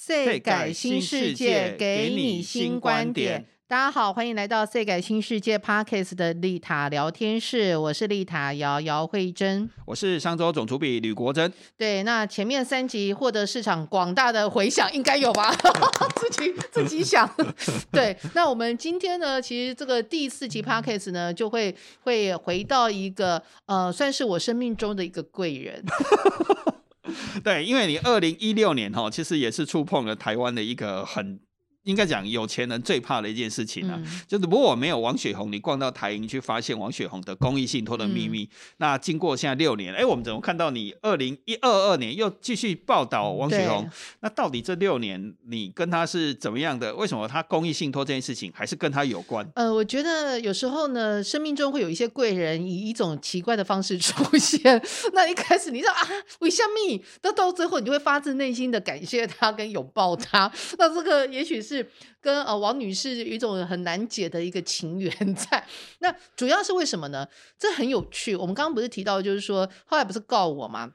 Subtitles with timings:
[0.00, 3.44] 岁改新世界，给你新观点。
[3.66, 11.52] 大家好，欢迎来到岁改新世界 Parkes 的丽塔聊天室，我是丽塔姚姚慧珍，我是商周总主笔吕国珍。
[11.76, 15.52] 对，那前面三集获得市场广大的回响，应该有吧？
[16.14, 17.28] 自己自己想。
[17.90, 25.84] 对，那我们今天呢，其实这个第四集 Parkes 呢，就会会回到一个呃，算是我生命中的一个贵人。
[27.42, 31.40] 对，因为你二零一六年哈，其实也是触碰了台湾的一个很。
[31.84, 38.46] 应该讲有钱人最怕的一件事情啊，就是如果没有王雪红，你逛到台银去发现王雪红的公益信托的秘密。
[38.76, 43.88] 那经过现在六年，哎，我们怎么看到你二零一二二年又继续报道王雪红？
[44.20, 46.94] 那到底这六年你跟他是怎么样的？
[46.94, 49.48] 为什么他公益信托这件事情还是跟他有关？
[49.54, 54.60] 呃，我觉得有时候呢，生命中会有一些贵人以一种奇怪的方式出现。
[55.14, 56.02] 那一开始你说啊，
[56.40, 57.02] 为什么？
[57.22, 60.52] 那到最后你就会发自内心的感谢他跟拥抱他。
[60.76, 61.77] 那这个也许是。
[62.20, 65.66] 跟呃王女士有一种很难解的一个情缘 在，
[66.00, 67.26] 那主要是为什么呢？
[67.58, 68.36] 这很有趣。
[68.36, 70.92] 我们刚刚不是提到，就是说后来不是告我吗？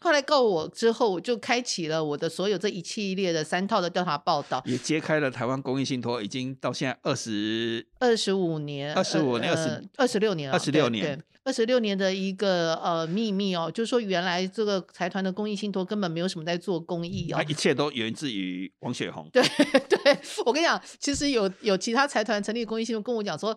[0.00, 11.22] 后来告我之后，我就开启了我的所有这一系列的三套的调查报道，也揭开了台湾公益信托已经到现在二十二十五年，二十五年，二十二十六年，二十六年。
[11.44, 19.28] 二十六年的一个呃秘密哦，就是说原来这个财团的公益信托根本没有什么在做公益哦，它一切都源自于王雪红。
[19.34, 19.42] 对
[19.88, 23.52] 对，我跟你讲，其实有有其他财团成立公益信托，跟我讲说，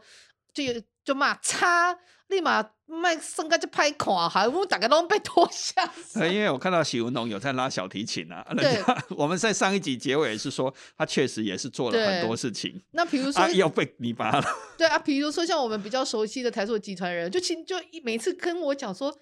[0.53, 0.63] 就
[1.05, 1.97] 就骂差。
[2.29, 5.87] 立马卖身家就拍垮，还我们大家都被拖下。
[6.27, 8.81] 因为我看到许文龙有在拉小提琴啊，对，
[9.15, 12.81] 我们在上一集结尾是说他确实也是做了很多事情。
[12.93, 14.43] 那比如说要被你拔了，
[14.75, 19.15] 对啊，比如说像我们比较熟悉的台塑集团人，就请就每次跟我讲说。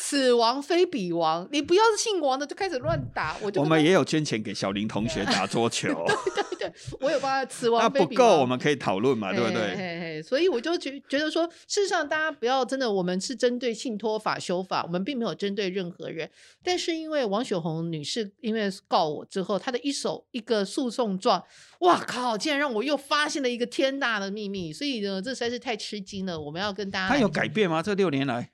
[0.00, 5.88] 此王非彼王，你不要是姓王的就开始乱打，我就我们也有捐钱给小林同学 打桌球，
[6.36, 9.76] 对对对，我有帮他此王非彼王，不够我们可以讨论嘛，对不对？
[9.76, 16.30] 嘿嘿，所以我就觉觉得说，事实上大家不要真的，我们是针对信托法修法，我们并没有针对任何人，
[16.62, 21.42] 但是因为王雪红女士因为告我之后，她的一手一个诉讼状，
[21.80, 26.40] 哇靠，竟然让我又发现了一个天大的秘密，所以呢，这实在是太吃惊了。
[26.40, 27.82] 我们要跟大家，她有改变吗？
[27.82, 28.52] 这六年来？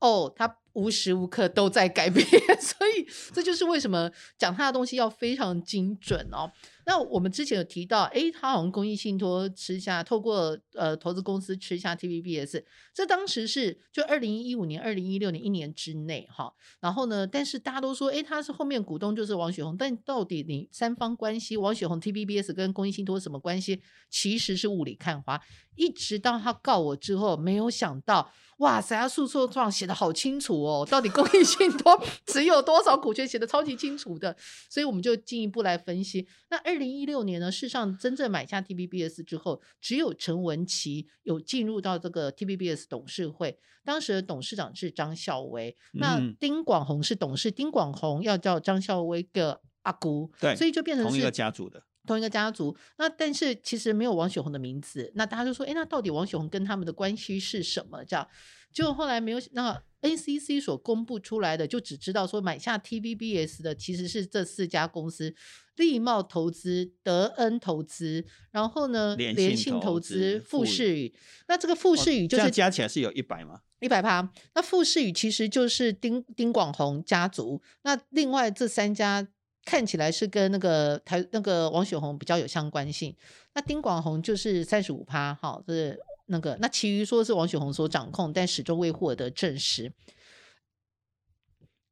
[0.00, 2.26] 哦，他无时无刻都在改变，
[2.60, 6.50] 所以这就是为什么讲他的东西要非常精准哦。
[6.86, 16.52] 那我们之前有提到，哎，他好像公益信托吃下，透过呃投资公司吃下 TVBS，这当时是就二零一五年、二零一六年一年之内哈。
[16.80, 23.80] 然后呢，但是大家都说，哎，他是后面股东就是王雪红，但到底你三方关系，王雪红 TVBS 跟公益信托什么关系？
[24.08, 25.40] 其实是雾里看花。
[25.76, 28.32] 一直到他告我之后，没有想到。
[28.58, 31.98] 哇塞，他诉讼状写的好清楚哦，到底公益信托
[32.28, 34.36] 持有多少股权，写的超级清楚的，
[34.68, 36.28] 所以我们就进一步来分析。
[36.50, 51.82] 那二零一六年呢，事实上真正买下 TBBS 之后，只有陈文琪有进入到这个 TBBS 董事会，当时的董事长是张孝威，那丁广宏是董事，丁广宏要叫张孝威的阿姑，对，所以就变成同一个家族的。
[52.06, 58.02] 同一个家族，那但是其实没有王雪红的名字，那大家就说，哎，那到底王雪红跟他们的关系是什么？
[58.04, 58.26] 这样，
[58.72, 65.34] 结果后来没有，那 NCC 所公布出来的，就只知道说买下 TVBS 的其实是这四家公司：
[65.76, 71.14] 利茂投资、德恩投资，然后呢，联信投资、富士宇。
[71.48, 73.60] 那这个富士宇就是加起来是有一百吗？
[73.80, 74.30] 一百趴。
[74.54, 77.60] 那富士宇其实就是丁丁广宏家族。
[77.82, 79.28] 那另外这三家。
[79.62, 83.14] 看起来是跟那个台那个王雪红比较有相关性，
[83.54, 89.92] 那丁广宏就是三十五趴，哈，是那个，那其余说是王雪红所掌控，但始终未获得证实。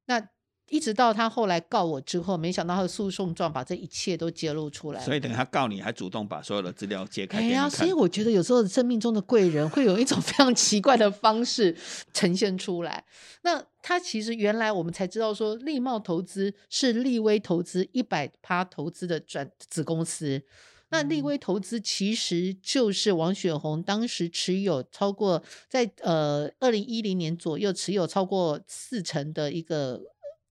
[0.06, 0.28] 那。
[0.70, 5.00] 一直到他后来告我之后，没想到他的诉讼状把这一切都揭露出来。
[5.02, 7.38] 所以等他告你，还主动把所有的资料揭开。
[7.38, 11.74] 哎呀，所以我觉得有时候生命中的贵人会有一种 非常奇怪的方式
[12.12, 13.02] 呈现出来。
[13.44, 20.42] 那他其实原来我们才知道说，利茂投资是利威投资一百趴投资的转子公司。
[20.90, 30.00] 那立威投资其实就是王雪红当时持有超过在呃二零一零年左右持有超过四成的一个。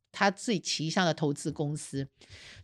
[0.10, 2.07] 他自己旗下的投资公司，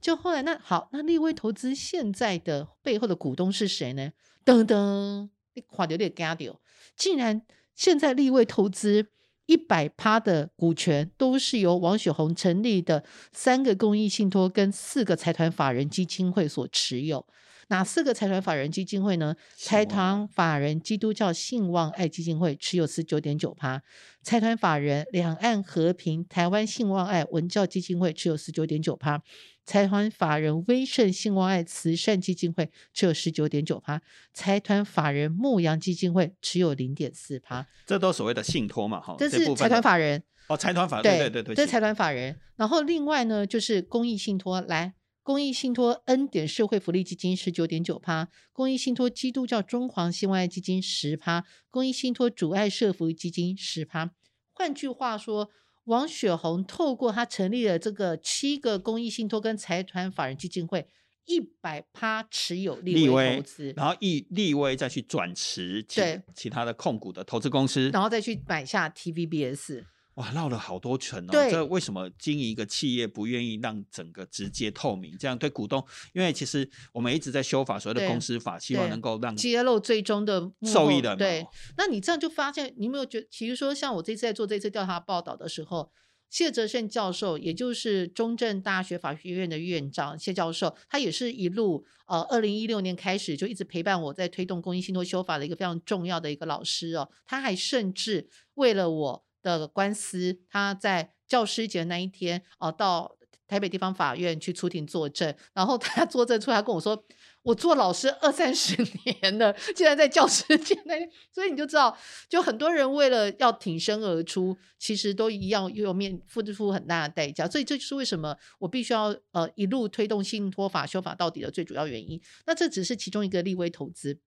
[0.01, 4.11] 就后来那好，那立威投资现在的背后的股东是谁呢？
[4.43, 6.59] 噔噔，你垮有点干掉，
[6.97, 9.05] 竟然现在立威投资
[9.45, 17.27] 一百趴的股权都是由王雪红成立的三个公益信托跟四个财团法人基金会所持有。
[17.69, 19.35] 哪四个财团法人基金会呢？
[19.55, 23.81] 财团法人基督教信望爱基金会持有十九点九趴，
[24.21, 29.21] 财团法人两岸和平台湾信望爱文教基金会持有十九点九趴。
[29.65, 34.01] 财团法人威盛兴旺爱慈善基金会持有十九点九趴，
[34.33, 42.37] 财团法人牧羊基金会持有零点四趴，这都所谓的信托嘛，哈，这是财团法人哦，财团法对对对对，这财团法人。
[42.57, 44.93] 然后另外呢，就是公益信托，来
[45.23, 54.11] 公益信托恩典社会福利基金十九点九趴，公益信托基督教中华兴旺爱基金十趴，公益信托主爱社福基金十趴。
[54.51, 55.49] 换句话说。
[55.87, 60.87] 王雪红透过他成立了这个七个公益信托跟财团法人基金会，
[61.25, 66.01] 一百趴持有立威投资，然后以立威再去转持其
[66.33, 69.83] 其他的控股的投资公司，然后再去买下 TVBS。
[70.15, 71.31] 哇，绕了好多圈哦！
[71.49, 75.17] 这为什么经营一个企业不愿意让整个直接透明？
[75.17, 75.83] 这样对股东，
[76.13, 81.17] 因为其实我们一直在修法，所谓的公司法，希望能够让揭露最终的受益人。
[81.17, 81.43] 对，
[81.77, 85.91] 那你这样就发现，你有没有觉得，其实说像我这次在做这次调查报道的时候，
[86.29, 97.09] 谢哲胜教授，也就是中正大学法学院的院长谢教授，他也是一路呃，二零一六年开始就一直陪伴我在推动公益信托修法的一个非常重要的一个老师哦。
[97.25, 99.25] 他还甚至为了我。
[99.43, 103.17] 的官司，他在教师节那一天哦，到
[103.47, 107.05] 台北地方法院去出庭作证，然后他 作证出来跟我说，
[107.43, 111.95] 我做老师二三十年了，竟然在教师节那天，所以你就知道，
[112.29, 122.19] 就很多人为了要挺身而出，其实都一样又有面付出很大的代价，所以这就是为什么我必须要呃一路推动信托法修法到底的最主要原因。
[122.45, 124.17] 那这只是其中一个立威投资，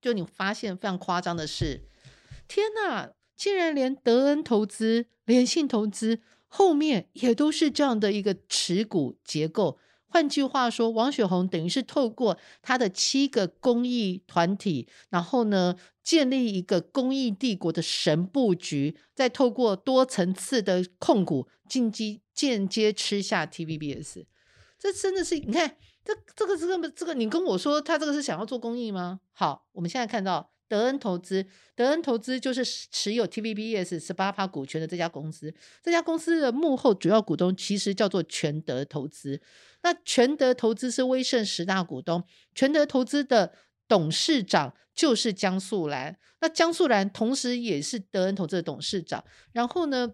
[0.00, 1.88] 就你发现非常夸张的是，
[2.46, 3.10] 天哪！
[3.36, 9.78] 竟然连德恩投资、联信投资后面也都是这样的一个持股结构。
[10.06, 24.26] 换句话说，王雪红等于是透过他的七个公益团体，然后呢建立一个公益帝国的神布局，再透过多层次的控股进击间接吃下 TVBS。
[24.78, 29.18] 这真的是你看，这这个这个这个，你跟我说他这个是想要做公益吗？
[29.32, 30.53] 好，我们现在看到。
[30.74, 35.54] 德恩投资，德恩投资就是持有 TVBS 十八趴股权的这家公司。
[35.80, 39.40] 这家公司的幕后主要股东其实叫做全德投资。
[39.84, 42.24] 那全德投资是威盛十大股东，
[42.56, 43.52] 全德投资的
[43.86, 46.18] 董事长就是江素兰。
[46.40, 49.22] 那江素兰同时也是德恩投资的董事长。
[49.52, 50.10] 然后呢，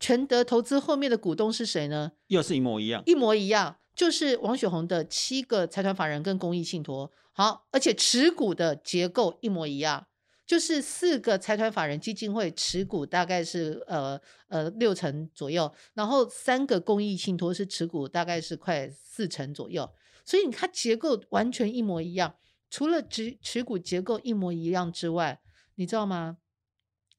[0.00, 2.12] 全德投资后面的股东是谁呢？
[2.28, 7.12] 又是一模一样，一模一样，就是王雪红的七个财团法人跟公益信托。
[7.36, 10.06] 好，而且持股的结构一模一样，
[10.46, 19.90] 就是四个财团法人基金会持股大概是呃呃六成左右，然后三个公益信托是持股大概是快四成左右，
[20.24, 22.36] 所以你看结构完全一模一样，
[22.70, 25.40] 除了持持股结构一模一样之外，
[25.74, 26.38] 你知道吗？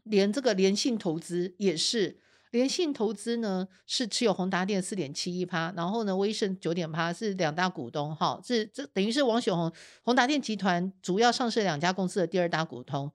[0.04, 2.22] 连这个联信投资也是。
[2.52, 9.72] 联信投资呢是持有宏达电四点七一趴，然后呢威盛九点趴是两大股东，哈，是这等于是王雪红
[10.04, 13.12] 宏达电集团主要上市两家公司的第二大股东。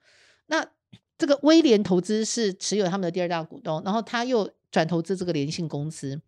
[0.46, 0.66] 那
[1.16, 6.20] 这个威廉投资是持有他们的第二大股东，然后他又转投资这个联信公司，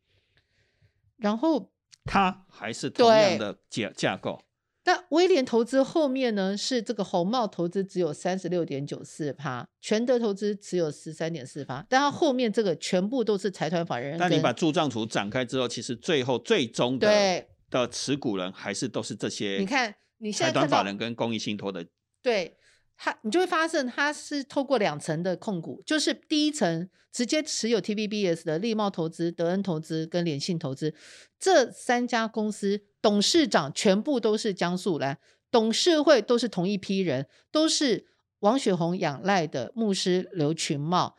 [1.17, 1.71] 然后
[2.05, 4.43] 他还是同样的架架构。
[4.85, 6.57] 那威廉投资后面呢？
[6.57, 14.19] 是这个红帽投资只有三十六点九四趴，全德投资只有十三点四趴，但它后面这个全部都是财团法人。
[14.19, 19.59] 但你把柱状图展开之后，其实最后最终的的持股人还是都是这些。
[19.59, 21.87] 你看，你现在财团法人跟公益信托的。
[22.23, 22.57] 对。
[22.95, 30.95] 它你就会发现，它是透过两层的控股，就是第一层直接持有 TVBS 的利茂投资、德恩投资跟联信投资
[31.41, 35.19] 这三家公司，董事长全部都是江素兰，
[35.51, 38.07] 董事会都是同一批人，都是
[38.39, 41.17] 王雪红仰赖的牧师刘群茂、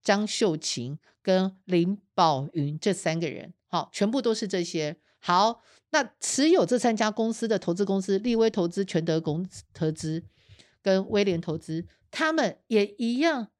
[0.00, 4.98] 张秀琴跟林宝云这三个人，好，全部都是这些。
[5.18, 10.24] 好，那持有这三家公司的投资公司，立威投资、全德公投资。
[10.84, 13.52] 跟威廉投资，他们也一样，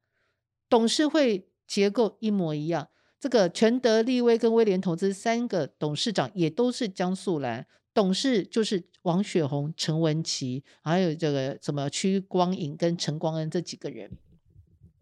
[0.67, 2.89] 董事会结构一模一样。
[3.23, 14.11] 这个全德利威跟威廉投资三个董事长也都是江素兰，董事就是王雪红、陈文琪，还有这个什么屈光颖跟陈光恩这几个人。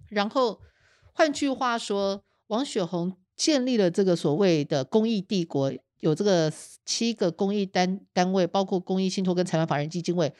[0.10, 0.62] 然后
[1.14, 6.54] 换句话说，王雪红建立了这个所谓的公益帝国，有这个
[6.86, 10.32] 七个公益单单位，包括公益信托跟财团法人基金会。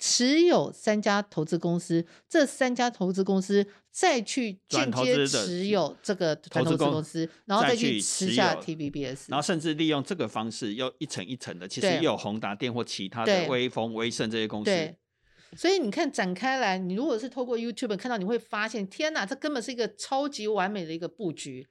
[0.00, 14.70] 持有三家投资公司，这三家投资公司再去间接持有这个投资公司，然后再去吃下 TVBS，然后甚至利用这个方式又一层一层的，其实也有宏达电或其他的威风、威盛这些公司。
[15.56, 21.66] 所以你看展开来，你如果是透过 YouTube 看到，你会发现，天哪，这根本是一个超级完美的一个布局。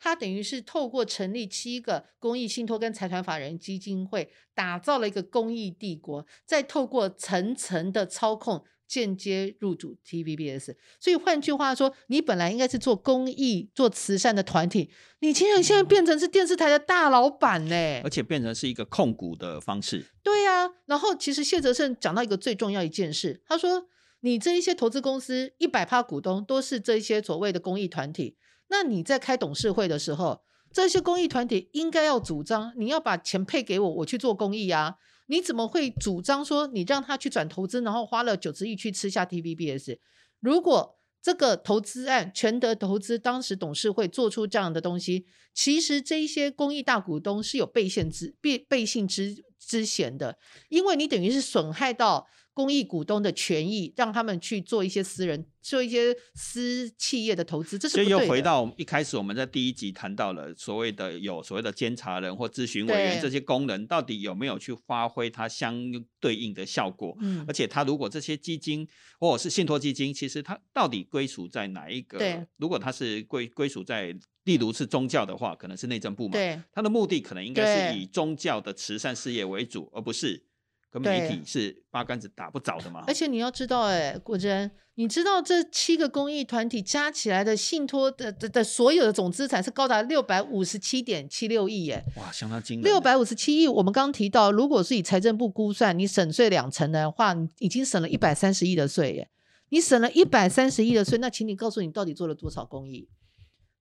[0.00, 10.76] 它等于是透过成立七个公益信托跟财团法人基金会，打造了一个公益帝国，再透过层层的操控，间接入主 TVBS。
[11.00, 14.90] 所以换句话说，你本来应该是做公益、做慈善的团体，
[15.20, 18.00] 你竟然现在变成是电视台的大老板呢？
[18.04, 20.06] 而且变成是一个控股的方式。
[20.22, 23.88] 对呀，然后其实谢哲胜讲到一个最重要一件事，他说
[24.20, 28.36] ：“你这一些投资公司一百趴股东都是这一些所谓的公益团体。”
[28.68, 34.96] 那你在开董事会的时候，这些公益团体应该要主张你要把钱配给我，我去做公益啊？
[35.26, 39.98] 你怎么会主张说你让他去转投资，然后花了九十亿去吃下 TVBS？
[40.40, 52.26] 如果这个投资案全德投资当时董事会做出这样的东西，其实这一些公益大股东是有背信之背背信之之嫌的，因为你等于是损害到。
[52.58, 65.72] 公益股东的权益，让他们去做一些私人、做一些私企业的投资，这是所以又回到一开始我们在第一集谈到了所谓的有所谓的监察人或咨询委员这些功能，到底有没有去发挥它相
[66.18, 67.16] 对应的效果？
[67.20, 68.84] 嗯，而且它如果这些基金
[69.20, 72.18] 或者是信托基金，其实它到底归属在哪一个？
[72.18, 74.12] 对，如果它是归归属在，
[74.42, 76.32] 例如是宗教的话，可能是内政部嘛？
[76.32, 80.47] 对，它的目的可能应该是以宗教的慈善事业为主，而不是。
[80.90, 83.04] 跟媒体是八竿子打不着的嘛。
[83.06, 92.04] 而且你要知道，哎，果真，你知道这七个公益团体加起来的信托的的的所有的总资产是高达六百五十七点七六亿，耶！
[92.16, 92.84] 哇，相当惊人。
[92.84, 99.30] 六百五十七亿，我们刚刚提到，如果是以财政部估算，你省税两成的话，你已经省了一百三十亿的税，耶！
[99.68, 103.06] 你省了一百三十亿的税，那请你告诉你，到底做了多少公益？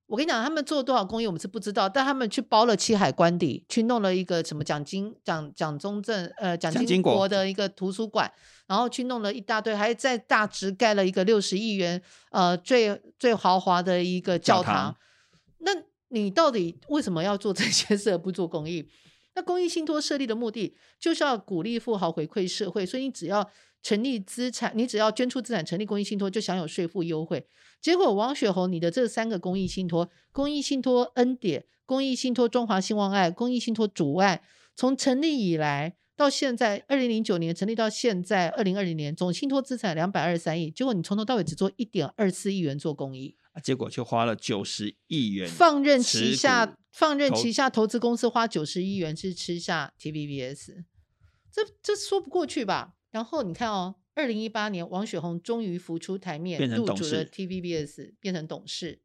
[0.08, 1.88] 我跟你讲，他们做了多少公益，我们是不知道。
[1.88, 8.32] 但他们去包了七海关邸，去弄了一个什么蒋经蒋蒋中正呃蒋经国的一个图书馆，
[8.68, 14.96] 然后去弄了一大堆，还在大直盖了一个六十亿元呃最最豪华的一个教堂。
[15.60, 15.72] 那
[16.08, 18.88] 你到底为什么要做这些事而不做公益？
[19.36, 23.50] 那公益信托设立的目的就是要鼓励富豪回馈社会，所以你只要。
[23.82, 27.48] 成立资产，你只要捐出资产成立公益信托，就享有税负优惠。
[27.82, 34.42] 结果王雪红，你的这三个公益信托——公益信托恩典、公益信托中华兴旺爱、公益信托主爱，
[34.76, 40.72] 从成立以来到现在，二零零九年成立到现在二零二零年，总信托资产两百二十三亿。
[40.72, 50.84] 结果你从头到尾只做一点二四亿元做公益，结果就花了九十亿元，放任旗下放任旗下投资公司花九十亿元去吃下 TVBS，
[51.52, 52.96] 这这说不过去吧？
[53.18, 59.02] 然后你看哦，二零一八年，王雪红终于浮出台面，入主了 TVBS，变成董事。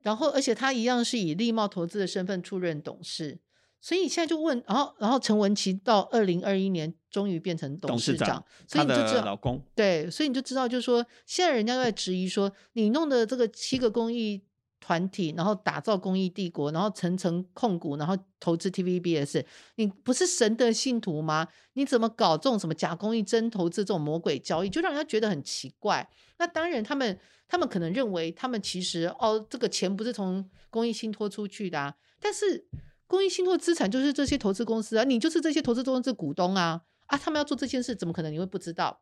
[0.00, 3.38] 然后，而且他一样是以立茂投资的身份出任董事。
[3.80, 14.42] 所以现在就问，然后，然后陈文琪到二零二一年终于变成董事长，所以你就知道老公对，所以你就知道，就是说现在人家在质疑说，你弄的这个七个公益。
[14.86, 21.48] 团体，然后打造公益帝国，然后层层控股，然后投资 TVBS，你不是神的信徒吗？
[21.72, 26.08] 你怎么搞这种什么假公益真投资这种魔鬼交易，就让人家觉得很奇怪。
[26.38, 32.64] 那当然，他们他们可能认为，他们其实哦，这个钱不是从公益信托出去的，但是
[33.08, 39.00] 公益信托资产就是这些投资公司啊，你就是这些投资公司股东啊啊，他们要做这件事，怎么可能你会不知道？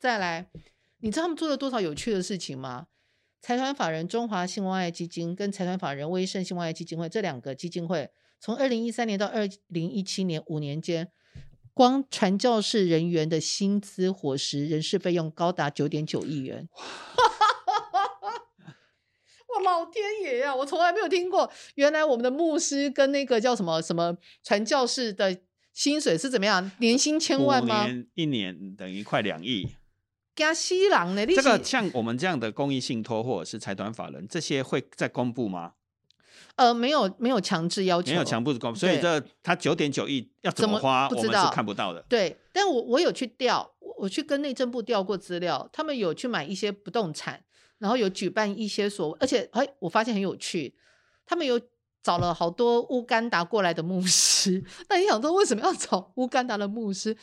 [0.00, 0.50] 再来，
[0.98, 2.88] 你知道他们做了多少有趣的事情吗？
[3.40, 11.12] 财团法人中华兴旺爱基金跟财团法人威盛兴旺爱基金会这两个基金会，从二零一三年到二零一七年五年间，
[11.72, 16.68] 光传教士人员的薪资、伙食、人事费用高达九点九亿元。
[19.54, 20.54] 我老天爷呀！
[20.54, 25.38] 我从来没有听过，原来我们的牧师跟那个叫什么什么传教士的
[25.72, 26.70] 薪水是怎么样？
[26.78, 27.86] 年薪千万吗？
[28.14, 29.76] 一年等于快两亿。
[30.36, 31.26] 加西郎呢？
[31.26, 35.72] 这个像我们这样的公益信托或者是财团法人，这些会在公布吗？
[36.56, 42.02] 呃，没有，没有强制要求，没有强制公布，所以这他九点九亿要怎么花，我们是看不到的。
[42.08, 47.42] 对，但我我有去调，我去跟内政部调过资料，他们有去买一些不动产，
[47.78, 50.74] 然后有举办一些所，而且哎，我发现很有趣，
[51.26, 51.60] 他们有
[52.02, 54.64] 找了好多乌干达过来的牧师。
[54.88, 57.14] 那你想说为什么要找乌干达的牧师？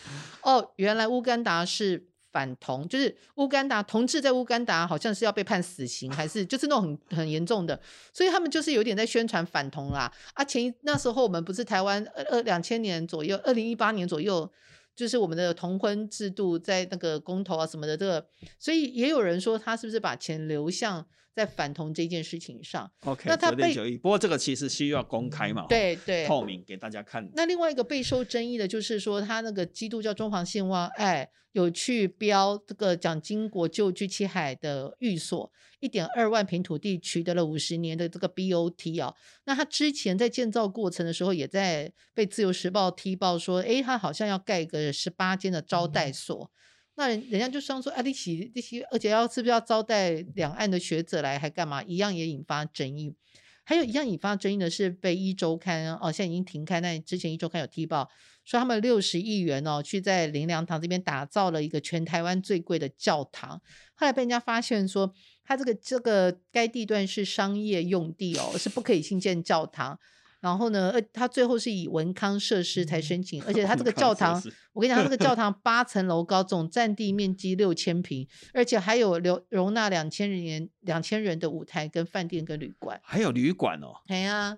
[0.42, 2.10] 哦，原来乌干达是。
[2.34, 7.80] 反同就是乌干达同志在乌干达好像是要被判死刑，还是就是那种很很严重的，
[8.12, 10.12] 所以他们就是有点在宣传反同啦。
[10.34, 14.52] 啊，前一那时候我们不是台湾二二两千年左右，二零一八年左右，
[14.96, 27.30] 就是我们的同婚制度在那个公投啊什么的，这个，所以也有人说他是不是把钱流向在反同这件事情上？OK，那他被不过这个其实需要公开嘛，对对，透明给大家看。
[27.36, 35.52] 那另外一个备受争议的就是说，他那个基督教中房信望爱有去标这个蒋经国旧居七海的寓所。
[35.80, 39.14] 一点二万平土地取得了五十年的这个 BOT 啊，
[39.44, 46.50] 那他之前在建造过程的时候，也在被自由时报踢爆说，哎，他好像要盖个十八间的招待所，
[46.96, 51.84] 那人人家就说说，啊，利息利息，而且要是不是要招待两岸的学者来，还干嘛？
[51.84, 53.16] 一样也引发争议。
[53.64, 58.10] 还有一样引发争议的是，被一周刊哦，现在已经停刊，那之前一周刊有踢爆
[58.44, 63.62] 说，他们六十亿元哦，去在林良堂这边打造了一个全台湾最贵的教堂，
[63.96, 65.14] 后来被人家发现说。
[65.46, 70.00] 它这个这个该地段是商业用地哦，是不可以新建教堂。
[70.44, 74.36] 然后呢，呃，他最后是以文康设施才申请， 而且他这个教堂，
[74.74, 83.94] 我跟你讲，他这个教 堂八层楼高，总占地面积六千平，而且还有留容纳两千人两千人的舞台跟饭店跟旅馆，还有旅馆哦。
[84.08, 84.58] 哎呀，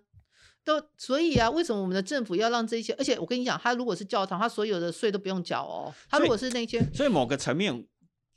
[0.63, 2.91] 都所以啊，为什么我们的政府要让这些？
[2.93, 5.93] 而且我跟你讲，他如果是教堂，他所有的税都不用缴哦。
[6.09, 7.85] 他如果是那些，所以某个层面。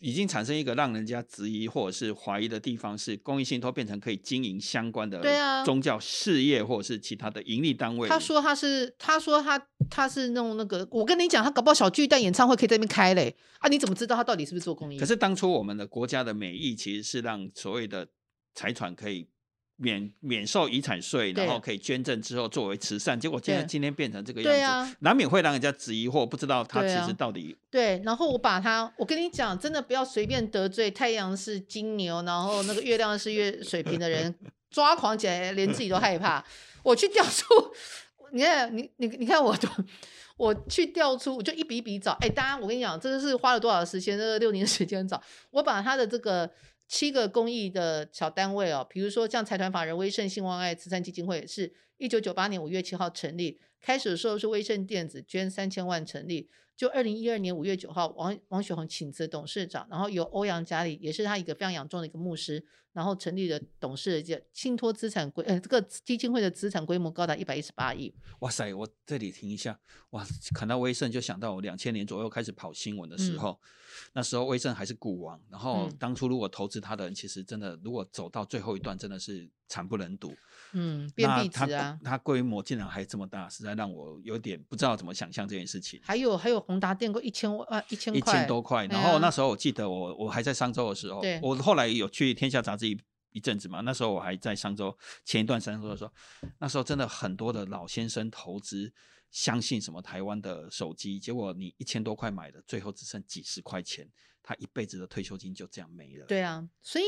[0.01, 5.21] 已经产生一个让人家质疑或者是怀疑的地方，是公益信托变成可以经营相关的
[5.65, 8.09] 宗教事业或者是其他的盈利单位。
[8.09, 13.69] 他说他是，他说他他是弄那个，我跟你讲，他搞不好小巨蛋演唱会可以在那边开嘞啊！
[13.69, 14.99] 你怎么知道他到底是不是做公益？
[14.99, 18.09] 可是当初我们的国家的美意其实是让所谓的
[18.55, 19.29] 财团可以。
[19.81, 27.57] 免免受遗产税，然后可以捐赠之后作为慈善，结果今天今天变成这个样子，难免会让人家质疑或不知道他其实到底。
[27.71, 34.35] 对，然后我把他，我跟你讲，真的不要随便得罪太阳是金牛，然后那个月亮是月水瓶的人，
[34.69, 36.45] 抓狂起来连自己都害怕。
[36.83, 37.47] 我去调出，
[38.33, 39.69] 你看你你你看我都，
[40.37, 42.17] 我去调出，我就一笔一笔找。
[42.21, 44.19] 哎，大家我跟你讲，这个是花了多少时间？
[44.19, 46.51] 这个六年时间找，我把他的这个。
[46.89, 56.49] 七个公益的小单位哦，比如说像财团法人威盛兴旺爱慈善基金会，是一九九八年五月七号成立，开始的时候是威盛电子捐三千万成立。
[56.75, 68.15] 就二零一二年五月九号，王王雪红请辞董事长，然后由欧阳家里，也是他一个非常仰重的一个牧师，然后成立了董事界，信托资产规，呃，这个基金会的资产规模高达一百一十八亿。
[68.39, 69.81] 哇塞，我这里停一下，
[70.11, 73.61] 哇，看到威盛就想到我两千年左右开始跑新闻的时候，
[74.13, 80.35] 那时候威盛还是股王，然后当初如果投资他的人，其实真的如果走到最后一段，真的是惨不忍睹。
[80.73, 85.99] 嗯，那它它规模竟然还这么大，实在让我有点不知道怎么想象这件事情。
[86.03, 92.99] 还有还有宏达电过一千万一千一千多块，然后那时候我记得我我还在商周的时候，我后来有去天下杂志一
[93.33, 96.13] 一阵子嘛，那时候我还在商周前一段商周的时候，
[96.59, 98.93] 那时候真的很多的老先生投资，
[99.31, 104.11] 相信什么台湾的手机，结果你一千多块买的，最后只剩几十块钱，
[104.43, 106.27] 他一辈子的退休金就这样没了。
[106.27, 107.05] 对啊，所以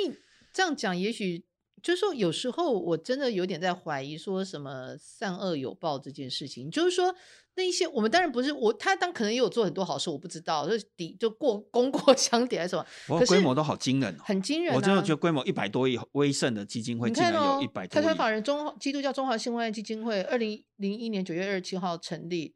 [0.53, 1.45] 这样讲也许。
[1.83, 6.71] 就是说，有时候我真的有点在怀疑，说什么善恶有报这件事情。
[6.71, 7.17] 就是说，
[7.61, 12.87] 那一些我们当然不是我，他当可能也有做很多好事，我不知道，就是底就过功过 相抵还是什么。
[13.07, 14.75] 我规模都好惊人，很惊人。
[14.75, 18.05] 我真的觉得规模一百多亿，威盛的基金会竟然有一百多亿。
[18.05, 22.55] 财法人中基督教中华信外基金会，二零零一年九月二十七号成立。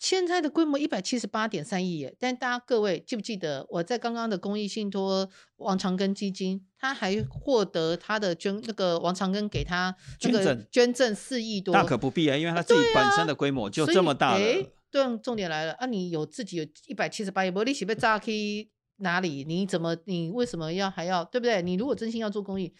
[0.00, 14.40] 现在的规模一百七十八点三亿耶，但大家各位记不记得我在刚刚的公益信托王长庚基金，他还获得他的捐那个王长庚给他捐赠捐赠四亿多，大可不必啊，因为他自己本身的规模就这么大了。
[14.90, 19.44] 对，重点来了啊，你有自己有一百七十八亿，不利息被炸去哪里？
[19.44, 21.60] 你怎么你为什么要还要对不对？
[21.60, 22.72] 你如果真心要做公益，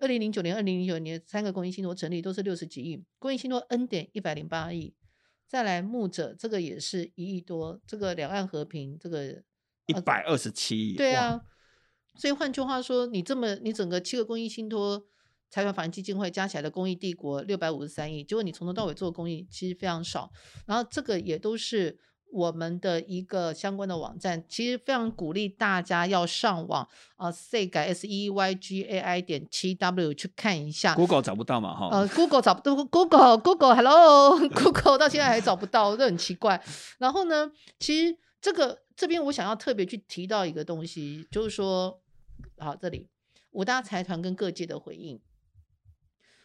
[0.00, 4.92] 二零零九年、二零零九年三个公益信托成立都是六十几亿，公益信托 N 点一百零八亿。
[5.48, 9.42] 再来牧者，这个也是一亿多，这个两岸和平，这个
[9.86, 11.40] 一百二十七亿，对啊。
[12.14, 15.06] 所以换句话说，你这么你整个七个公益信托、
[15.50, 20.30] 财团法人基金会加起来的公益帝国六百五十三亿，结果你从头到尾做公益其实非常少，
[20.66, 21.98] 然后这个也都是。
[22.30, 26.86] 我们的一个相关的网站，其实非常鼓励大家要上网
[27.16, 30.94] 啊，say 改 s e y g a i 点七 w 去看一下。
[30.94, 31.74] Google 找不到嘛？
[31.74, 31.88] 哈。
[31.90, 36.62] 呃，Google 找不到， Google Google Hello，Google 到现在还找不到，这很奇怪。
[36.98, 42.00] 然后呢，其实这个这边我想要特别去提到一个东西，就是说，
[42.58, 43.06] 好，这里
[43.52, 45.18] 五大财团跟各界的回应。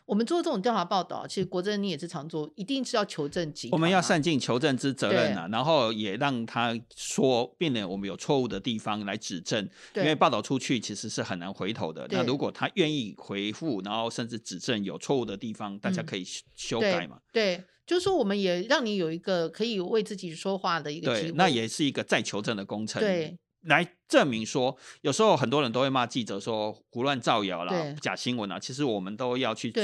[0.06, 3.76] 我们做这种调查报道，其实国政你也是常做，一定是要求证集团嘛。
[3.78, 9.68] 我们要善尽求证之责任啊，然后也让他说，避免我们有错误的地方来指正。
[9.96, 12.06] 因为报道出去其实是很难回头的。
[12.12, 17.20] 那如果他愿意回复，然后甚至指正有错误的地方，大家可以修改嘛。
[17.32, 21.32] 对，就是说我们也让你有一个可以为自己说话的一个机会。
[21.32, 23.02] 那也是一个再求证的工程。
[23.02, 23.38] 对。
[23.64, 28.60] 来证明说，有时候很多人都会骂记者说胡乱造谣啦、假新闻啊。
[28.60, 29.84] 其实我们都要去做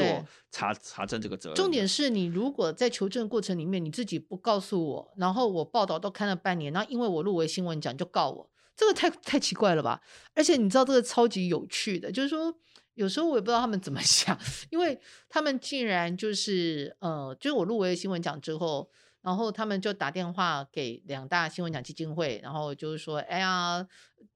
[0.52, 1.56] 查查证这个责任。
[1.56, 10.02] 重点是你如果在求证过程里面你自己不告诉我，然后我报道都看了半年，然后因为我入围新闻奖就告我，这个太太奇怪了吧？
[10.36, 12.54] 而且你知道这个超级有趣的，就是说
[12.96, 14.38] 有时候我也不知道他们怎么想，
[14.72, 18.90] 因为他们竟然就是呃，就是我入围新闻奖之后。
[19.22, 23.86] 然后他们就打电话给两大新闻奖基金会，然后就是说，哎呀，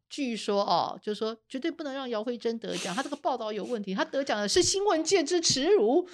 [0.10, 6.08] 据说哦，就是说绝对不能让姚慧珍得奖，他这个报道有问题，他得奖的是新闻界之耻辱，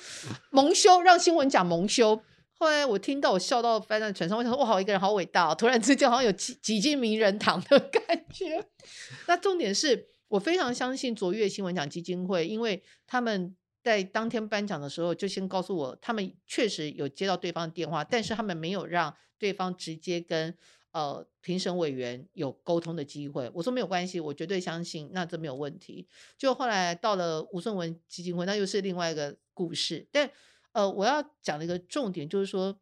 [0.51, 2.21] 蒙羞，让新闻奖蒙羞。
[2.53, 8.63] 后来我听到，我笑到翻在船上，我想说，哇，好一个人好伟大，突然之间好像有挤挤进名人堂的感觉。
[9.27, 13.55] 那重点是我非常相信卓越新闻奖基金会，因为他们。
[13.81, 20.53] 在当天颁奖的时候，就先告诉我，他们确实有接到对方的电话，但是他们没有让对方直接跟
[20.91, 23.49] 呃评审委员有沟通的机会。
[23.53, 26.07] 我说没有关系，我绝对相信，那这没有问题。
[26.37, 30.07] 就后来到了吴顺文基金会，那又是另外一个故事。
[30.11, 30.29] 但
[30.73, 32.77] 呃，我要讲的一个重点就是说，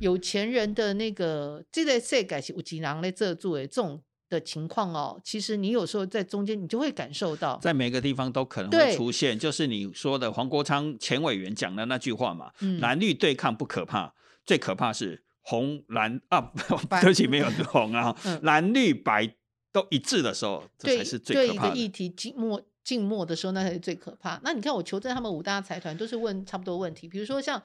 [0.00, 4.02] 有钱人的那个这类税改是有钱人来这做的这种。
[4.28, 16.52] 的情况哦，其实你有时候在中间，你就会感受到，在每个地方都可能会出现，就是你说的黄国昌前委员讲的那句话嘛，蓝绿对抗不可怕，最可怕是红蓝啊，
[17.00, 19.36] 对不起，没有红啊， 蓝绿白
[19.72, 21.76] 都一致的时候，这才是最可怕的。
[21.76, 24.40] 议题静默静默的时候，那才是最可怕。
[24.42, 27.62] 那你看，我求证他们五大财团都是问差不多问题，比如说像。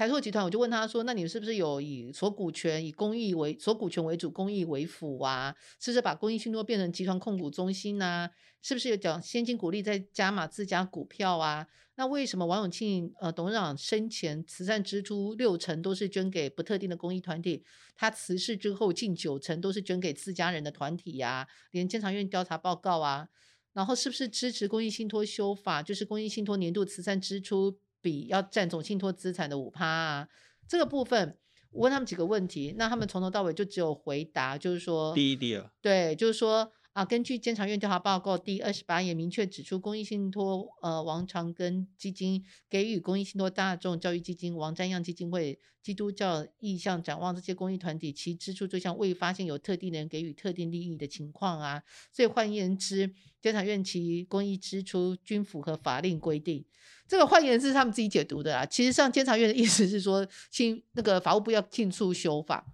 [0.00, 5.54] 台塑集团，我就问他说：“那你是不是有以所股权以公益为所股权为主，公益为辅啊？
[5.78, 8.30] 是不是把公益信托变成集团控股中心呐？
[8.62, 11.66] 是不是有讲现金股利再加码自家股票啊？
[11.96, 17.62] 那为什么王永庆呃董事长生前慈善支出六成都是捐给不特定的公益团体，
[17.94, 21.46] 他辞世之后近九成都是捐给自家人的团体呀？
[21.72, 23.28] 连监察院调查报告啊，
[23.74, 25.82] 然后是不是支持公益信托修法？
[25.82, 30.28] 就是公益信托年度慈善支出。”比要占总信托资产的五趴啊，
[30.68, 31.36] 这个部分
[31.70, 51.80] 我问他们几个问题，那他们从头到尾就只有回答，就是说第一、第二，对，就是说啊，根据监察院调查报告第二十八页明确指出，公益信托呃王长庚基金给予公益信托大众教育基金、王占样基金会、基督教意向展望这些公益团体，其支出对象未发现有特定人给予特定利益的情况啊，
[52.12, 56.64] 所以换言之，监察院其公益支出均符合法令规定。
[57.06, 58.66] 这个换言是他们自己解读的啦。
[58.66, 62.66] 其实上监察院的意思是说，新那个法务部要尽速修法。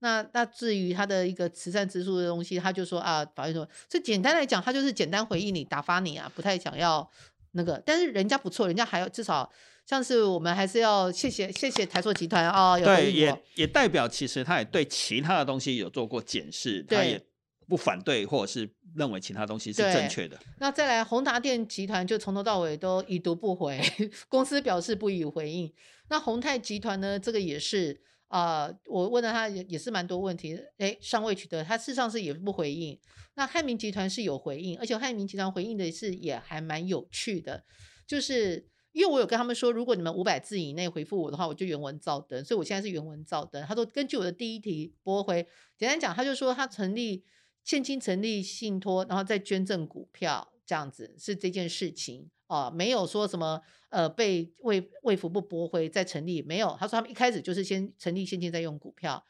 [0.00, 7.08] 那那至于他的一个慈善支出的东西，他就说啊，法院说，这简单来讲，他就是简单回应你，打发你啊，不太想要
[7.52, 7.82] 那个。
[7.84, 9.50] 但是人家不错，人家还要至少
[9.86, 17.20] 像是我们还是要谢谢谢谢台塑集团啊，对，也也代表其实他也对其他的东西有做过检视，他也。
[17.68, 20.38] 不反对，或者是认为其他东西是正确的。
[20.60, 23.82] 那再来，宏达电集团就从头到尾都已读不回，
[24.30, 25.74] 公司表示不予回应。
[26.08, 27.18] 那宏泰集团呢？
[27.18, 32.98] 这个也是啊，我问了他也也是蛮多问题，哎，尚未取得，他事实上是也不回应。
[33.34, 37.64] 那汉民集团是有回应，而且汉民集团回应的是也还蛮有趣的，
[38.06, 42.44] 就是因为我有跟他们说，如果你们五百字以内回复我的话，我就原文照登。
[42.44, 43.64] 所以我现在是原文照登。
[43.66, 47.24] 他说根据我的第一题驳回，简单讲，他就说他成立。
[47.64, 56.76] 现金成立信托，然后再捐赠股票，这样子是这件事情啊，没有说什么呃被卫卫福部驳回再成立，没有。
[56.78, 59.24] 他说他们一开始就是先成立现金再用股票。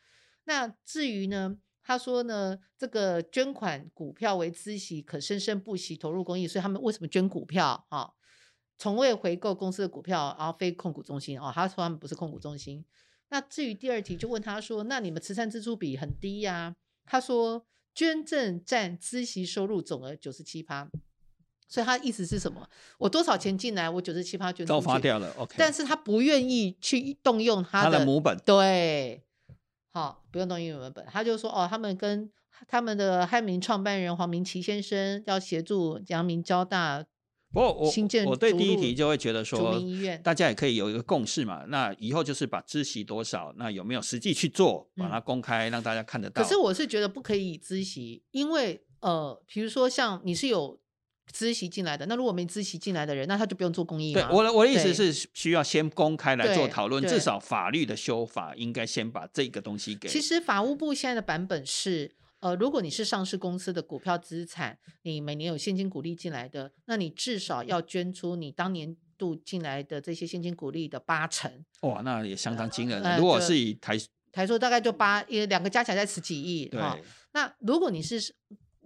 [0.45, 8.13] 那至于呢，他说呢，这个捐款股票为孳息，可生生不息投入公益，所以他们为什么捐股票啊？
[8.79, 12.85] 从未回购公司的股票，然后非控股中心哦，他说他们不是控股中心。
[13.29, 16.77] 那至于第二题，就问他说，那你们慈善支出比很低呀？
[17.05, 17.67] 他说。
[17.97, 20.91] 捐赠占孳息收入总额九十七趴，
[21.69, 22.69] 所以他意思是什么？
[22.99, 25.33] 我多少钱进来，我九十七趴捐都发掉了。
[25.37, 28.39] OK，但是他不愿意去动用他的母本。
[28.45, 29.23] 对，
[29.93, 32.31] 好，不用动用母本，他就说哦，他们跟
[32.69, 37.05] 他们的汉明创办人黄明奇先生要协助阳明交大。
[37.53, 37.91] 不过我
[38.27, 39.81] 我对第一题就会觉得说，
[40.23, 41.65] 大家也可以有一个共识嘛。
[41.69, 46.43] 那以后就是把知息多少，那有没有实际去做，把它公开让大家看得到。
[46.43, 50.79] 可是我是觉得不可以以知息，因为呃，比如说像你是有
[51.33, 60.09] 资息进来的，那如果没资息进来的人，那他就不用做公益对，我的我的意思是需要先公开来做讨论，至少法律的修法应该先把这个东西给。
[60.09, 71.51] 其实法务部现在的版本是，呃，如果你是上市公司的股票资产，你每年有现金股利进来的，那你至少要捐出你当年度进来的这些现金股利的八成。
[71.81, 73.19] 哇，那也相当惊人。
[73.19, 73.97] 如果是以台
[74.33, 76.67] 台说大概就八，因为两个加起来在十几亿。
[76.67, 76.81] 对。
[77.33, 78.19] 那如果你是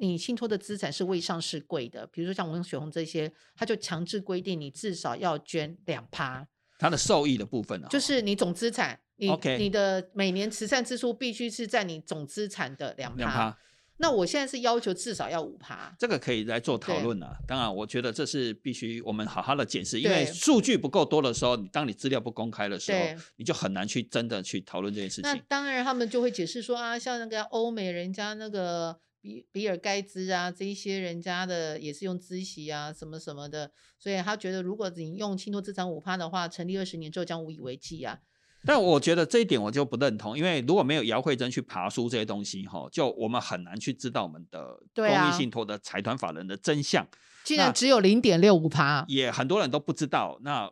[0.00, 6.48] 你信托的资产是未上市贵的，比如说像王雪红这些，他就强制规定你至少要捐两趴。
[6.78, 7.86] 它的受益的部分呢？
[7.90, 13.54] 就是你总资产，你你的每年慈善支出必须是在你总资产的两趴。
[13.98, 15.94] 那我现在是要求至少要五趴。
[15.98, 17.36] 这个可以来做讨论啊。
[17.46, 22.98] 当然，我觉得这是必须我们好好的检视，因为数据不够多的时候，当你资料不公开的时候，
[23.36, 25.30] 你就很难去真的去讨论这件事情。
[25.30, 28.98] 那当然，他们就会解释说啊，像那个欧美人家那个。
[29.20, 38.18] 比比尔盖茨啊，这一些人家的也是用孳息啊，什么什么的，所以他觉得如果你用信托资产五趴的话，成立二十年之后将无以为继啊。
[38.66, 47.06] 但我觉得这一点我就不认同，因为如果没有姚慧珍去爬书这些东西哈，就我们很难去知道我们的公益信托的财团法人的真相。
[47.42, 50.38] 竟然只有零点六五趴，也很多人都不知道。
[50.42, 50.70] 那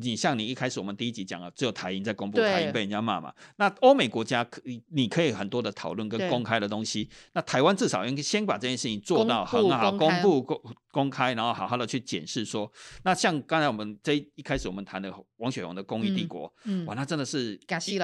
[0.00, 3.32] 你像你一开始我们第一集讲了，只有台英在公布，台英被人家骂嘛。
[3.56, 7.08] 那欧美国家可你可以很多的讨论跟公开的东西。
[7.32, 12.70] 那台湾至少应该先把这件事情做到很好，公布公公开，然后好好的去检视说。
[13.04, 16.52] 那像刚才我们这一开始我们谈的王雪红的公益帝国，
[16.86, 17.58] 哇，那真的是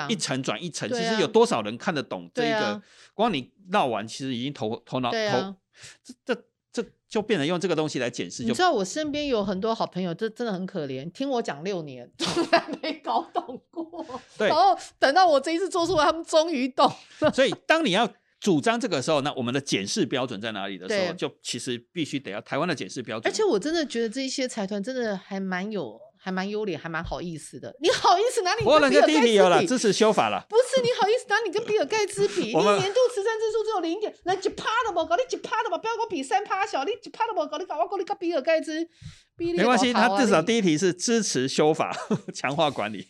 [0.08, 0.88] 一层转一层。
[0.88, 2.80] 其实有多少人看得懂这一个？
[3.14, 5.56] 光你闹完，其实已经头头脑头
[6.04, 6.49] 这这。
[6.72, 8.42] 这就变成用这个东西来检视。
[8.44, 14.04] 你知道我身边有很多好朋友，这真的很可怜，听我讲六年，从来没搞懂过。
[14.38, 16.90] 对，然后等到我这一次做出来，他们终于懂。
[17.34, 18.08] 所以当你要
[18.40, 23.30] 主张这个时候，那我们的检视标准在哪里的时候，就其实必须得要台湾的检视标准。
[23.30, 26.00] 而且我真的觉得这些财团真的还蛮有。
[26.22, 27.74] 还蛮优脸，还蛮好意思的。
[27.80, 29.66] 你好意思拿你跟比尔盖茨比？
[29.66, 30.44] 支持修法了。
[30.50, 32.52] 不是你好意思拿你跟比尔盖茨比？
[32.52, 38.86] 你年度慈善支出只有零点，那一趴都无搞，你一趴都无，不要跟我比三趴小，你一趴都无搞，你搞我搞你跟比尔盖茨
[39.34, 39.54] 比。
[39.54, 41.96] 没关系，他至少第一题是支持修法，
[42.34, 43.06] 强化管理。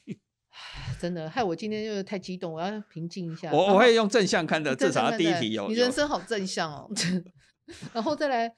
[1.00, 3.50] 真的，害我今天就是太激动，我要平静一下。
[3.52, 5.66] 我我会用正向看的，至少第一题有。
[5.68, 6.88] 你人生好正向哦。
[7.92, 8.52] 然后再来。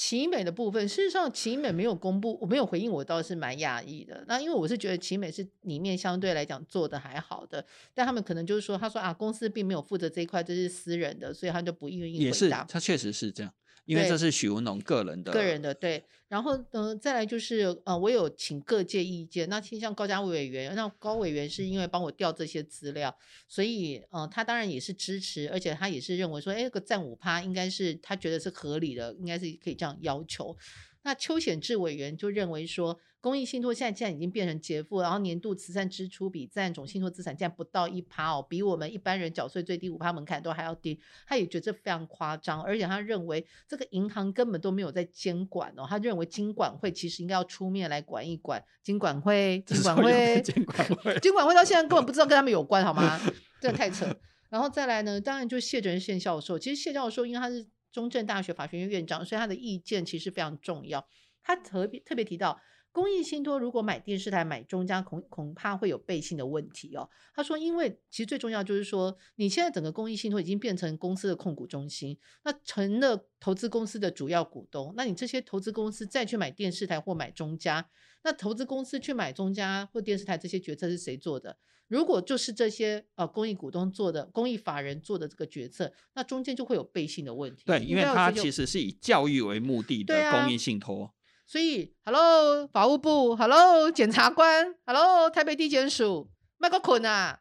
[0.00, 4.24] 奇美的部分，事实上奇美没有公布，我没有回应，我倒是蛮讶异的。
[4.26, 12.24] 那因为我是觉得奇美是里面相对来讲做的还好的，但他们可能就是说，他说啊，公司并没有负责这一块，这是私人的，所以他就不愿意回答。
[12.24, 13.52] 也是，他确实是这样。
[13.90, 16.04] 因为这是许文龙个人的，个人的对。
[16.28, 19.48] 然后，嗯，再来就是呃，我有请各界意见。
[19.48, 23.12] 那其实像高家委员，那高委员是因为帮我调这些资料，
[23.48, 30.56] 所以嗯，他当然也是支持，而且他也是认为说，哎，个占五趴应该是他觉得是合理的，应该是可以这样要求。
[31.02, 41.00] 那邱显志委员就认为说，公益信托现在竟然已经变成劫富，然后年度慈善支出比占总信托资产竟然不到一趴哦，比我们一般人缴税最低五趴门槛都还要低。
[41.26, 45.86] 他也觉得这非常夸张，而且他认为这个银行根本都没有在监管哦。
[45.88, 48.62] 他认为金管会其实应该要出面来管一管。
[48.82, 53.18] 金管会，金管会，金管会，金管会到现在根本不知道跟他们有关好吗？
[53.58, 54.06] 这太扯。
[54.50, 57.66] 然后再来呢，当然就是谢哲宪教授，其实谢教授因为他是。
[57.92, 61.06] 中正大学法学院院长，所以他的意见其实非常重要。
[61.42, 62.60] 他特别特别提到，
[62.92, 67.08] 公益信托如果买电视台、买中家，恐恐怕会有背信的问题哦。
[67.34, 77.88] 他说，因为其实最重要就是说，你现在整个公益信托已经变成公司的控股中心，那成了投资公司的主要股东，那你这些投资公司再去买电视台或买中家，
[78.22, 81.56] 那投资公司去买中家或电视台这些决策是谁做的？
[81.90, 87.64] 如果就是这些呃公益股东做的、公益法人做的这个决策，那中间就会有背信的问题。
[87.66, 91.12] 对，因为它其实是以教育为目的的公益信托。
[91.48, 97.40] 所以，Hello 法务部，Hello 检察官，Hello 台北地检署，麦克捆啊。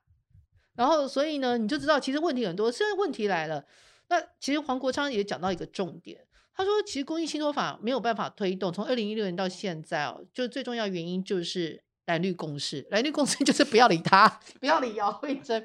[0.73, 2.71] 然后，所以呢，你就知道其实问题很多。
[2.71, 3.63] 现在问题来了，
[4.09, 11.83] 那其实黄国昌也讲到一个重点，他说其实公益信托法没有办法推动，从二零一六年到现在哦，就最重要原因就是。
[12.09, 14.27] 蓝绿共识，蓝绿共识 就是不要理他，
[14.59, 15.63] 不要理姚慧珍。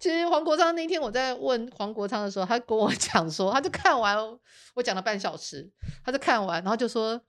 [0.00, 4.16] 其实黄国昌那天我在问黄国昌的时候，他跟我讲说，他就看完
[4.74, 5.68] 我讲了半小时，
[6.04, 7.20] 他就看完，然后就说，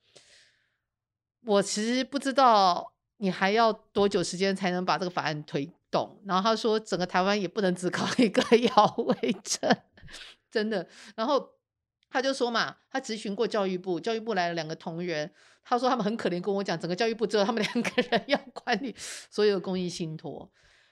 [1.47, 6.21] 我其实不知道你还要多久时间才能把这个法案推动。
[6.25, 8.43] 然后他说，整个台湾也不能只靠一个
[8.75, 9.75] 姚慧珍，
[10.51, 10.87] 真的。
[11.15, 11.49] 然后
[12.09, 15.29] 他就说嘛，他咨询过教育部，教育部来了两个同仁。
[15.67, 20.51] 他说他们很可怜，跟我讲，整个教育部只有他们两个人要管理所有的公益信托。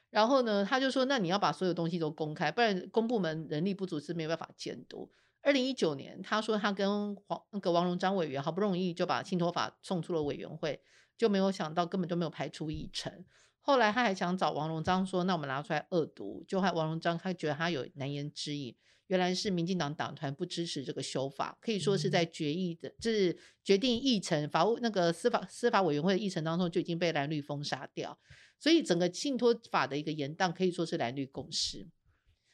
[0.09, 5.11] 然后呢，他就说，那你要把所有东西都公开，不然公部门人力不足是没有办法监督。
[5.43, 10.81] 二零一九年，他说他跟黄那个王荣章委员好不容易就把信托法送出了委员会，
[11.17, 13.23] 就没有想到根本就没有排出议程。
[13.61, 18.75] 后来他还想找王荣章说，那我们拿出来恶毒，就害王荣章他觉得他有难言之隐。
[19.13, 28.17] 原来是民进党党团不支持这个修法，可以说是在决议的，就是决定议程法务那个司法司法委员会的议程当中就已经被蓝绿封杀掉，
[28.59, 31.87] 所以整个信托法的一个延宕可以说是蓝绿共识。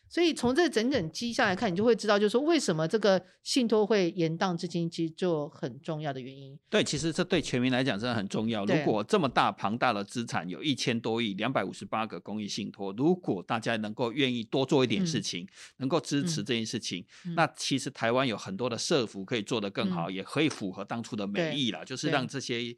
[0.09, 6.57] 所以从这整整积下来看，你就会知道，就是说为什么这个信托会延宕至今，其实就很重要的原因。
[6.69, 8.65] 对，其实这对全民来讲真的很重要。
[8.65, 22.75] 如果这么大庞大的资产，有一千多亿、两百五十八个公益信托，如果大家能够愿意多做一点事情，能够支持这件事情，那其实台湾有很多的社福可以做得更好，也可以符合当初的美意了，就是让这些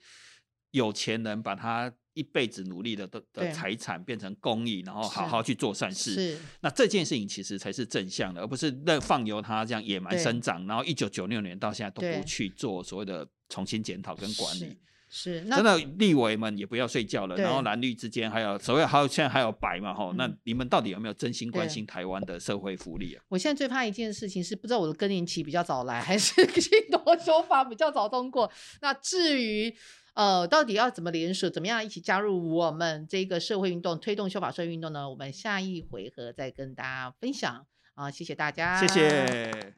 [0.72, 1.94] 有钱人把他。
[2.14, 6.14] 一辈子努力的的的财产变成公益，然后好好去做善事。
[6.14, 10.68] 是，那这件事情其实才是正向的，而不是任放由他这样野蛮生长。
[10.68, 14.78] 然后一九九六年到现在都不去做所谓的重新检讨跟管理。
[15.08, 17.38] 是，真的立委们也不要睡觉了。
[17.38, 23.24] 然后蓝绿之间还有所谓还有现在还有白嘛吼，那你们到底有没有真心关心台湾的社会福利啊？
[23.30, 28.52] 我现在最怕一件事情是不知道我的更年期比较早来，还是新多修法比较早通过。
[28.82, 29.74] 那至于。
[30.14, 35.10] 呃，到底要怎么联手，怎么样一起加入我们这个社会运动，推动修法社运动呢？
[35.10, 38.12] 我们下一回合再跟大家分享啊！
[38.12, 39.74] 谢谢大家，谢谢。